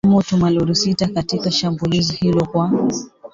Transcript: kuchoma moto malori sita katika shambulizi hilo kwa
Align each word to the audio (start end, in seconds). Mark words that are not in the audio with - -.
kuchoma 0.05 0.13
moto 0.17 0.37
malori 0.37 0.75
sita 0.75 1.07
katika 1.07 1.51
shambulizi 1.51 2.13
hilo 2.15 2.45
kwa 2.45 2.89